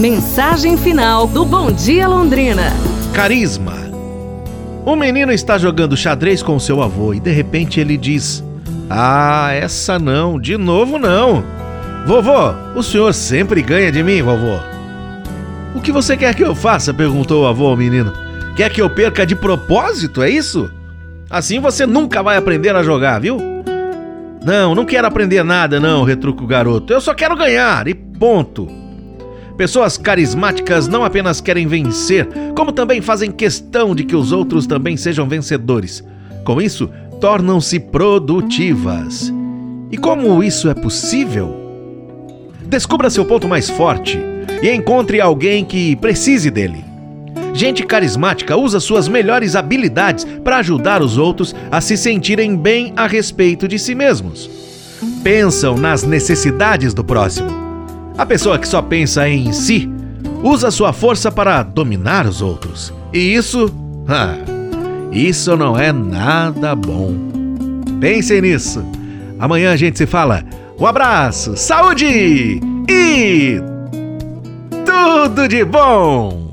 Mensagem 0.00 0.78
final 0.78 1.26
do 1.26 1.44
Bom 1.44 1.70
Dia 1.70 2.08
Londrina. 2.08 2.72
Carisma. 3.12 3.74
O 4.86 4.96
menino 4.96 5.30
está 5.30 5.58
jogando 5.58 5.94
xadrez 5.94 6.42
com 6.42 6.58
seu 6.58 6.82
avô 6.82 7.12
e 7.12 7.20
de 7.20 7.30
repente 7.30 7.78
ele 7.78 7.98
diz: 7.98 8.42
Ah, 8.88 9.50
essa 9.52 9.98
não, 9.98 10.40
de 10.40 10.56
novo 10.56 10.98
não. 10.98 11.44
Vovô, 12.06 12.54
o 12.74 12.82
senhor 12.82 13.12
sempre 13.12 13.60
ganha 13.60 13.92
de 13.92 14.02
mim, 14.02 14.22
vovô. 14.22 14.58
O 15.74 15.82
que 15.82 15.92
você 15.92 16.16
quer 16.16 16.34
que 16.34 16.42
eu 16.42 16.54
faça? 16.54 16.94
perguntou 16.94 17.42
o 17.42 17.46
avô 17.46 17.66
ao 17.66 17.76
menino. 17.76 18.10
Quer 18.56 18.72
que 18.72 18.80
eu 18.80 18.88
perca 18.88 19.26
de 19.26 19.36
propósito, 19.36 20.22
é 20.22 20.30
isso? 20.30 20.70
Assim 21.28 21.60
você 21.60 21.84
nunca 21.84 22.22
vai 22.22 22.38
aprender 22.38 22.74
a 22.74 22.82
jogar, 22.82 23.20
viu? 23.20 23.36
Não, 24.42 24.74
não 24.74 24.86
quero 24.86 25.06
aprender 25.06 25.44
nada, 25.44 25.78
não, 25.78 26.04
retruca 26.04 26.42
o 26.42 26.46
garoto. 26.46 26.90
Eu 26.90 27.02
só 27.02 27.12
quero 27.12 27.36
ganhar 27.36 27.86
e 27.86 27.92
ponto. 27.92 28.79
Pessoas 29.60 29.98
carismáticas 29.98 30.88
não 30.88 31.04
apenas 31.04 31.38
querem 31.38 31.66
vencer, 31.66 32.26
como 32.56 32.72
também 32.72 33.02
fazem 33.02 33.30
questão 33.30 33.94
de 33.94 34.04
que 34.04 34.16
os 34.16 34.32
outros 34.32 34.66
também 34.66 34.96
sejam 34.96 35.28
vencedores. 35.28 36.02
Com 36.46 36.62
isso, 36.62 36.88
tornam-se 37.20 37.78
produtivas. 37.78 39.30
E 39.90 39.98
como 39.98 40.42
isso 40.42 40.70
é 40.70 40.72
possível? 40.72 41.54
Descubra 42.64 43.10
seu 43.10 43.22
ponto 43.26 43.46
mais 43.46 43.68
forte 43.68 44.18
e 44.62 44.70
encontre 44.70 45.20
alguém 45.20 45.62
que 45.62 45.94
precise 45.96 46.50
dele. 46.50 46.82
Gente 47.52 47.84
carismática 47.84 48.56
usa 48.56 48.80
suas 48.80 49.08
melhores 49.08 49.54
habilidades 49.54 50.24
para 50.42 50.56
ajudar 50.56 51.02
os 51.02 51.18
outros 51.18 51.54
a 51.70 51.82
se 51.82 51.98
sentirem 51.98 52.56
bem 52.56 52.94
a 52.96 53.06
respeito 53.06 53.68
de 53.68 53.78
si 53.78 53.94
mesmos. 53.94 54.48
Pensam 55.22 55.76
nas 55.76 56.02
necessidades 56.02 56.94
do 56.94 57.04
próximo. 57.04 57.69
A 58.20 58.26
pessoa 58.26 58.58
que 58.58 58.68
só 58.68 58.82
pensa 58.82 59.26
em 59.26 59.50
si 59.50 59.88
usa 60.42 60.70
sua 60.70 60.92
força 60.92 61.32
para 61.32 61.62
dominar 61.62 62.26
os 62.26 62.42
outros. 62.42 62.92
E 63.14 63.18
isso, 63.18 63.74
ah, 64.06 64.36
isso 65.10 65.56
não 65.56 65.74
é 65.74 65.90
nada 65.90 66.76
bom. 66.76 67.14
Pensem 67.98 68.42
nisso. 68.42 68.84
Amanhã 69.38 69.72
a 69.72 69.76
gente 69.76 69.96
se 69.96 70.04
fala. 70.04 70.44
Um 70.78 70.84
abraço, 70.84 71.56
saúde 71.56 72.60
e 72.90 73.58
tudo 74.84 75.48
de 75.48 75.64
bom! 75.64 76.49